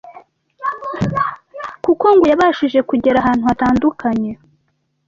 kuko 1.85 2.05
ngo 2.13 2.25
yabashije 2.31 2.79
kugera 2.89 3.17
ahantu 3.19 3.43
hatandukanye 3.49 4.31